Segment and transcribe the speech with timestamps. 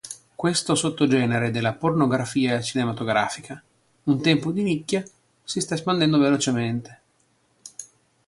[0.35, 3.61] Questo sottogenere della pornografia cinematografica,
[4.05, 5.03] un tempo di nicchia,
[5.43, 6.99] si sta espandendo velocemente.